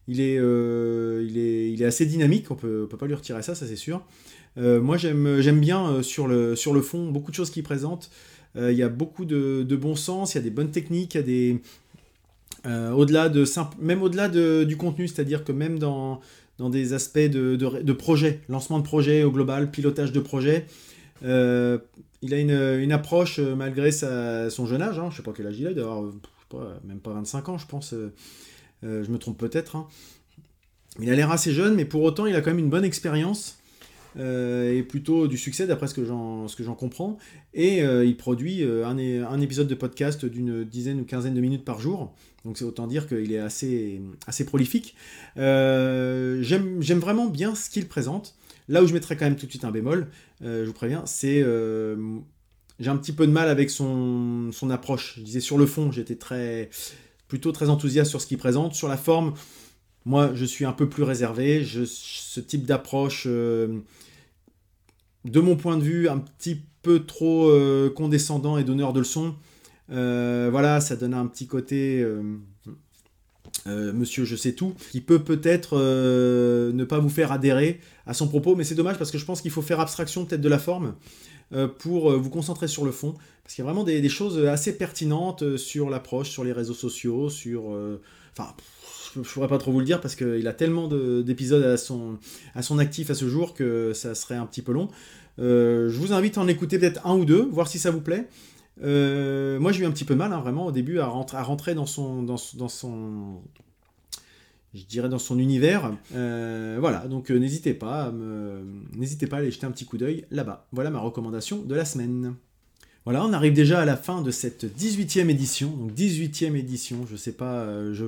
il 0.07 0.21
est, 0.21 0.37
euh, 0.37 1.25
il 1.27 1.37
est, 1.37 1.71
il 1.71 1.81
est 1.81 1.85
assez 1.85 2.05
dynamique, 2.05 2.51
on 2.51 2.55
peut, 2.55 2.87
peut 2.89 2.97
pas 2.97 3.07
lui 3.07 3.15
retirer 3.15 3.41
ça, 3.41 3.55
ça 3.55 3.65
c'est 3.65 3.75
sûr. 3.75 4.01
Euh, 4.57 4.79
moi 4.79 4.97
j'aime, 4.97 5.59
bien 5.59 5.87
euh, 5.87 6.01
sur, 6.01 6.27
le, 6.27 6.55
sur 6.55 6.73
le 6.73 6.81
fond 6.81 7.09
beaucoup 7.09 7.31
de 7.31 7.35
choses 7.35 7.49
qu'il 7.49 7.63
présente. 7.63 8.09
il 8.55 8.71
y 8.71 8.83
a 8.83 8.89
beaucoup 8.89 9.25
de, 9.25 9.75
bon 9.75 9.95
sens, 9.95 10.33
il 10.33 10.37
y 10.37 10.41
a 10.41 10.43
des 10.43 10.51
bonnes 10.51 10.71
techniques, 10.71 11.15
il 11.15 11.17
y 11.17 11.19
a 11.19 11.23
des, 11.23 11.61
au-delà 12.93 13.29
de 13.29 13.43
même 13.81 14.01
au-delà 14.01 14.29
de, 14.29 14.63
du 14.63 14.77
contenu, 14.77 15.07
c'est-à-dire 15.07 15.43
que 15.43 15.51
même 15.51 15.77
dans, 15.79 16.21
dans 16.57 16.69
des 16.69 16.93
aspects 16.93 17.19
de, 17.19 17.55
de, 17.55 17.93
projet, 17.93 18.41
lancement 18.47 18.79
de 18.79 18.83
projet 18.83 19.23
au 19.23 19.31
global, 19.31 19.71
pilotage 19.71 20.11
de 20.11 20.19
projet, 20.19 20.67
il 21.21 22.33
a 22.33 22.39
une, 22.39 22.51
une 22.51 22.91
approche 22.91 23.39
malgré 23.39 23.91
son 23.91 24.65
jeune 24.65 24.81
âge, 24.81 24.99
hein, 24.99 25.09
je 25.11 25.17
sais 25.17 25.23
pas 25.23 25.33
quel 25.35 25.47
âge 25.47 25.59
il 25.59 25.67
a, 25.67 25.73
d'avoir 25.73 26.03
même 26.85 26.99
pas 26.99 27.11
25 27.11 27.49
ans 27.49 27.57
je 27.57 27.65
pense. 27.65 27.93
Euh, 28.85 29.03
je 29.03 29.11
me 29.11 29.17
trompe 29.17 29.37
peut-être. 29.37 29.75
Hein. 29.75 29.87
Il 30.99 31.09
a 31.09 31.15
l'air 31.15 31.31
assez 31.31 31.51
jeune, 31.51 31.75
mais 31.75 31.85
pour 31.85 32.03
autant, 32.03 32.25
il 32.25 32.35
a 32.35 32.41
quand 32.41 32.51
même 32.51 32.59
une 32.59 32.69
bonne 32.69 32.85
expérience. 32.85 33.59
Euh, 34.17 34.73
et 34.73 34.81
plutôt 34.81 35.27
du 35.27 35.37
succès 35.37 35.67
d'après 35.67 35.87
ce 35.87 35.93
que 35.93 36.05
j'en 36.05 36.75
comprends. 36.75 37.17
Et 37.53 37.83
euh, 37.83 38.05
il 38.05 38.15
produit 38.15 38.63
un, 38.63 39.41
épisode 39.41 39.67
de 39.67 39.75
podcast 39.75 40.25
d'une 40.25 40.63
dizaine 40.63 41.01
ou 41.01 41.03
quinzaine 41.03 41.33
de 41.33 41.41
minutes 41.41 41.65
par 41.65 41.79
jour. 41.81 42.13
Donc 42.45 42.57
c'est 42.57 42.63
autant 42.63 42.87
dire 42.87 43.07
qu'il 43.07 43.33
est 43.33 43.39
assez, 43.39 43.99
prolifique. 44.45 44.95
J'aime 45.35 46.99
vraiment 46.99 47.27
bien 47.27 47.55
ce 47.55 47.69
qu'il 47.69 47.87
présente. 47.87 48.35
Là 48.69 48.81
où 48.81 48.87
je 48.87 48.93
mettrais 48.93 49.15
quand 49.17 49.25
même 49.25 49.35
tout 49.35 49.45
de 49.45 49.51
suite 49.51 49.65
un 49.65 49.71
bémol, 49.71 50.07
je 50.41 50.63
vous 50.63 50.73
préviens, 50.73 51.03
c'est 51.05 51.43
j'ai 52.79 52.89
un 52.89 52.97
petit 52.97 53.13
peu 53.13 53.27
de 53.27 53.31
mal 53.33 53.49
avec 53.49 53.69
son 53.69 54.69
approche. 54.69 55.15
Je 55.17 55.23
disais 55.23 55.41
sur 55.41 55.57
le 55.57 55.65
fond, 55.65 55.91
j'étais 55.91 56.15
très 56.15 56.69
plutôt 57.27 57.51
très 57.51 57.69
enthousiaste 57.69 58.09
sur 58.09 58.21
ce 58.21 58.27
qu'il 58.27 58.37
présente. 58.37 58.73
Sur 58.73 58.87
la 58.87 58.97
forme, 58.97 59.33
moi, 60.05 60.31
je 60.33 60.45
suis 60.45 60.65
un 60.65 60.73
peu 60.73 60.87
plus 60.87 61.03
réservé. 61.03 61.65
Ce 61.65 62.39
type 62.39 62.65
d'approche, 62.65 63.23
euh, 63.27 63.79
de 65.25 65.39
mon 65.39 65.55
point 65.55 65.77
de 65.77 65.83
vue, 65.83 66.07
un 66.07 66.19
petit 66.19 66.61
peu 66.81 67.05
trop 67.05 67.49
euh, 67.49 67.89
condescendant 67.89 68.57
et 68.57 68.63
donneur 68.63 68.93
de 68.93 68.99
leçons. 68.99 69.35
Euh, 69.91 70.49
voilà, 70.51 70.81
ça 70.81 70.95
donne 70.95 71.13
un 71.13 71.25
petit 71.25 71.47
côté 71.47 72.05
monsieur 73.65 74.25
je 74.25 74.35
sais 74.35 74.53
tout, 74.53 74.73
qui 74.91 75.01
peut 75.01 75.19
peut-être 75.19 75.77
ne 75.77 76.83
pas 76.83 76.99
vous 76.99 77.09
faire 77.09 77.31
adhérer 77.31 77.79
à 78.05 78.13
son 78.13 78.27
propos, 78.27 78.55
mais 78.55 78.63
c'est 78.63 78.75
dommage 78.75 78.97
parce 78.97 79.11
que 79.11 79.17
je 79.17 79.25
pense 79.25 79.41
qu'il 79.41 79.51
faut 79.51 79.61
faire 79.61 79.79
abstraction 79.79 80.25
peut-être 80.25 80.41
de 80.41 80.49
la 80.49 80.59
forme. 80.59 80.93
Euh, 81.53 81.67
pour 81.67 82.11
euh, 82.11 82.17
vous 82.17 82.31
concentrer 82.31 82.67
sur 82.67 82.85
le 82.85 82.91
fond, 82.91 83.13
parce 83.43 83.53
qu'il 83.53 83.63
y 83.63 83.67
a 83.67 83.71
vraiment 83.71 83.83
des, 83.83 84.09
choses 84.09 84.43
assez 84.47 84.75
pertinentes 84.75 85.43
euh, 85.43 85.57
sur 85.57 85.91
l'approche, 85.91 86.29
sur 86.31 86.43
les 86.43 86.51
réseaux 86.51 86.73
sociaux, 86.73 87.29
sur... 87.29 87.65
Enfin, 88.33 88.51
je 89.13 89.19
ne 89.19 89.23
pourrais 89.23 89.47
pas 89.47 89.59
trop 89.59 89.71
vous 89.71 89.79
le 89.79 89.85
dire 89.85 90.01
parce 90.01 90.15
qu'il 90.15 90.45
a 90.47 90.53
tellement 90.53 90.89
d'épisodes 90.89 91.63
à 91.63 91.77
son, 91.77 92.17
à 92.53 92.61
son 92.61 92.79
actif 92.79 93.09
à 93.11 93.13
ce 93.13 93.29
jour 93.29 93.53
que 93.53 93.93
ça 93.93 94.13
serait 94.13 94.35
un 94.35 94.45
petit 94.45 94.61
peu 94.61 94.73
long. 94.73 94.89
je 95.37 95.95
vous 95.97 96.11
invite 96.11 96.37
à 96.37 96.41
en 96.41 96.47
écouter 96.49 96.79
peut-être 96.79 97.05
un 97.05 97.15
ou 97.15 97.23
deux, 97.23 97.47
voir 97.49 97.69
si 97.69 97.79
ça 97.79 97.91
vous 97.91 98.01
plaît. 98.01 98.27
Moi, 98.81 99.71
j'ai 99.71 99.83
eu 99.83 99.85
un 99.85 99.91
petit 99.91 100.05
peu 100.05 100.15
mal, 100.15 100.33
hein, 100.33 100.39
vraiment, 100.39 100.65
au 100.65 100.71
début, 100.71 100.99
à, 100.99 101.07
rentrer, 101.07 101.75
dans 101.75 101.85
son, 101.85 102.23
dans, 102.23 102.37
son, 102.37 103.41
je 104.75 104.83
dirais 104.83 105.09
dans 105.09 105.19
son 105.19 105.39
univers. 105.39 105.91
Euh, 106.13 106.77
voilà, 106.79 107.07
donc 107.07 107.31
euh, 107.31 107.37
n'hésitez 107.37 107.73
pas, 107.73 108.13
n'hésitez 108.93 109.27
pas 109.27 109.37
à 109.37 109.39
aller 109.39 109.51
jeter 109.51 109.65
un 109.65 109.71
petit 109.71 109.85
coup 109.85 109.97
d'œil 109.97 110.25
là-bas. 110.31 110.67
Voilà 110.71 110.89
ma 110.89 110.99
recommandation 110.99 111.61
de 111.61 111.73
la 111.73 111.85
semaine. 111.85 112.35
Voilà, 113.05 113.23
on 113.23 113.33
arrive 113.33 113.53
déjà 113.53 113.81
à 113.81 113.85
la 113.85 113.95
fin 113.95 114.21
de 114.21 114.31
cette 114.31 114.65
18e 114.65 115.29
édition. 115.29 115.69
Donc 115.69 115.93
18e 115.93 116.55
édition, 116.55 117.05
je 117.09 117.15
sais 117.15 117.33
pas, 117.33 117.61
euh, 117.61 117.93
je 117.93 118.05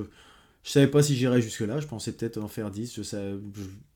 je 0.64 0.72
savais 0.72 0.88
pas 0.88 1.02
si 1.02 1.16
j'irais 1.16 1.40
jusque 1.40 1.60
là, 1.60 1.80
je 1.80 1.86
pensais 1.86 2.12
peut-être 2.12 2.36
en 2.36 2.48
faire 2.48 2.70
10. 2.70 3.00
Je, 3.00 3.38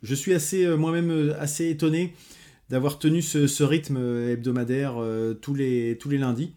je, 0.02 0.14
suis 0.14 0.32
assez 0.32 0.66
moi-même 0.76 1.34
assez 1.38 1.68
étonné 1.68 2.14
d'avoir 2.72 2.98
tenu 2.98 3.22
ce, 3.22 3.62
rythme 3.62 3.98
hebdomadaire 3.98 4.94
tous, 5.40 5.54
les, 5.54 5.96
tous 6.00 6.08
les 6.08 6.18
lundis. 6.18 6.54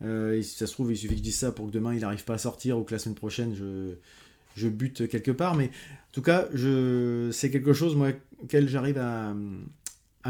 si 0.00 0.42
ça 0.42 0.66
se 0.66 0.72
trouve, 0.72 0.90
il 0.90 0.96
suffit 0.96 1.14
que 1.14 1.18
je 1.18 1.22
dise 1.22 1.36
ça 1.36 1.52
pour 1.52 1.66
que 1.66 1.70
demain 1.70 1.94
il 1.94 2.00
n'arrive 2.00 2.24
pas 2.24 2.34
à 2.34 2.38
sortir 2.38 2.78
ou 2.78 2.82
que 2.82 2.92
la 2.92 2.98
semaine 2.98 3.14
prochaine 3.14 3.54
je, 3.54 3.94
je 4.56 4.68
bute 4.68 5.08
quelque 5.08 5.30
part, 5.30 5.54
mais 5.54 5.66
en 5.66 6.12
tout 6.12 6.22
cas, 6.22 6.48
je, 6.52 7.30
c'est 7.32 7.50
quelque 7.50 7.72
chose 7.72 7.96
moi, 7.96 8.08
auquel 8.42 8.68
j'arrive 8.68 8.98
à, 8.98 9.32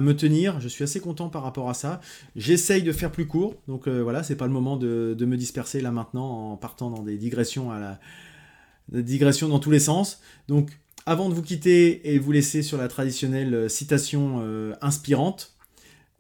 me 0.01 0.13
tenir. 0.13 0.61
Je 0.61 0.69
suis 0.69 0.85
assez 0.85 1.01
content 1.01 1.29
par 1.29 1.43
rapport 1.43 1.69
à 1.69 1.75
ça. 1.75 2.01
J'essaye 2.37 2.83
de 2.83 2.93
faire 2.93 3.11
plus 3.11 3.27
court, 3.27 3.55
donc 3.67 3.89
euh, 3.89 4.03
voilà, 4.03 4.23
c'est 4.23 4.37
pas 4.37 4.47
le 4.47 4.53
moment 4.53 4.77
de, 4.77 5.17
me 5.19 5.37
disperser 5.37 5.81
là 5.81 5.91
maintenant 5.91 6.53
en 6.53 6.57
partant 6.57 6.91
dans 6.91 7.03
des 7.03 7.17
digressions 7.17 7.71
à 7.71 7.79
la 7.79 8.01
des 8.89 9.05
digressions 9.05 9.49
dans 9.49 9.61
tous 9.61 9.71
les 9.71 9.79
sens. 9.79 10.21
Donc, 10.49 10.71
avant 11.07 11.29
de 11.29 11.35
vous 11.35 11.43
quitter 11.43 12.13
et 12.13 12.19
vous 12.19 12.33
laisser 12.33 12.63
sur 12.63 12.79
la 12.79 12.89
traditionnelle 12.89 13.55
euh, 13.55 13.69
citation 13.69 14.41
euh, 14.43 14.75
inspirante, 14.81 15.55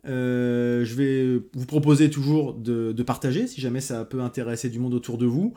je 0.04 0.94
vais 0.94 1.42
vous 1.52 1.66
proposer 1.66 2.08
toujours 2.08 2.54
de, 2.54 3.02
partager 3.02 3.46
si 3.46 3.60
jamais 3.60 3.80
ça 3.80 4.04
peut 4.04 4.22
intéresser 4.22 4.70
du 4.70 4.78
monde 4.78 4.94
autour 4.94 5.18
de 5.18 5.26
vous 5.26 5.54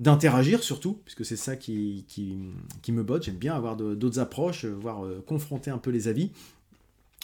d'interagir 0.00 0.62
surtout, 0.62 0.98
puisque 1.04 1.24
c'est 1.24 1.36
ça 1.36 1.56
qui, 1.56 2.04
me 2.88 3.02
botte. 3.02 3.24
J'aime 3.24 3.36
bien 3.36 3.54
avoir 3.54 3.76
d'autres 3.76 4.18
approches, 4.18 4.64
euh, 4.64 4.70
voir 4.70 5.04
euh, 5.04 5.22
confronter 5.24 5.70
un 5.70 5.78
peu 5.78 5.90
les 5.90 6.08
avis. 6.08 6.32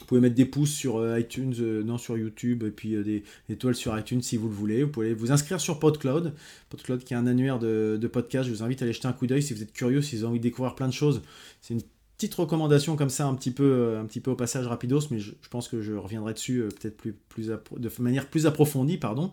Vous 0.00 0.06
pouvez 0.06 0.20
mettre 0.20 0.34
des 0.34 0.44
pouces 0.44 0.72
sur 0.72 0.98
euh, 0.98 1.18
iTunes, 1.18 1.54
euh, 1.58 1.82
non 1.82 1.96
sur 1.96 2.18
YouTube, 2.18 2.64
et 2.64 2.70
puis 2.70 2.94
euh, 2.94 3.02
des, 3.02 3.24
étoiles 3.48 3.74
sur 3.74 3.98
iTunes 3.98 4.20
si 4.20 4.36
vous 4.36 4.48
le 4.48 4.54
voulez. 4.54 4.82
Vous 4.82 4.90
pouvez 4.90 5.14
vous 5.14 5.32
inscrire 5.32 5.58
sur 5.60 5.78
PodCloud, 5.78 6.34
PodCloud 6.68 7.02
qui 7.02 7.14
est 7.14 7.16
un 7.16 7.26
annuaire 7.26 7.58
de, 7.58 7.98
de 8.00 8.06
podcasts. 8.06 8.48
Je 8.48 8.54
vous 8.54 8.62
invite 8.62 8.82
à 8.82 8.84
aller 8.84 8.92
jeter 8.92 9.08
un 9.08 9.14
coup 9.14 9.26
d'œil 9.26 9.42
si 9.42 9.54
vous 9.54 9.62
êtes 9.62 9.72
curieux, 9.72 10.02
si 10.02 10.16
vous 10.16 10.22
avez 10.22 10.30
envie 10.30 10.38
de 10.38 10.42
découvrir 10.42 10.74
plein 10.74 10.86
de 10.86 10.92
choses. 10.92 11.22
C'est 11.62 11.74
une 11.74 11.80
petite 12.18 12.34
recommandation 12.34 12.94
comme 12.96 13.08
ça, 13.08 13.26
un 13.26 13.34
petit 13.34 13.50
peu, 13.50 13.96
un 13.98 14.04
petit 14.04 14.20
peu 14.20 14.30
au 14.30 14.36
passage 14.36 14.66
rapidos, 14.66 15.08
mais 15.10 15.18
je, 15.18 15.32
pense 15.50 15.68
que 15.68 15.80
je 15.80 15.94
reviendrai 15.94 16.34
dessus 16.34 16.64
peut-être 16.80 16.96
plus, 16.96 17.46
de 17.46 17.90
manière 17.98 18.26
plus 18.26 18.46
approfondie, 18.46 18.98
pardon. 18.98 19.32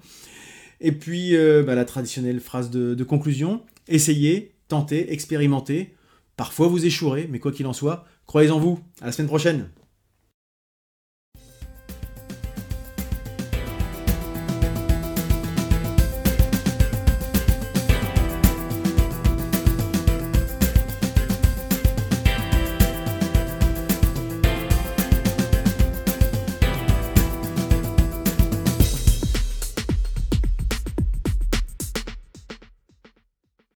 Et 0.81 0.91
puis 0.91 1.33
bah, 1.65 1.75
la 1.75 1.85
traditionnelle 1.85 2.39
phrase 2.39 2.69
de, 2.69 2.93
de 2.93 3.03
conclusion 3.03 3.61
essayez, 3.87 4.53
tentez, 4.67 5.11
expérimentez. 5.13 5.93
Parfois 6.37 6.67
vous 6.67 6.85
échouerez, 6.85 7.27
mais 7.29 7.39
quoi 7.39 7.51
qu'il 7.51 7.67
en 7.67 7.73
soit, 7.73 8.05
croyez 8.25 8.49
en 8.49 8.59
vous. 8.59 8.79
À 9.01 9.07
la 9.07 9.11
semaine 9.11 9.27
prochaine. 9.27 9.69